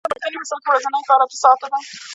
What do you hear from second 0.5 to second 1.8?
کې ورځنی کار اته ساعته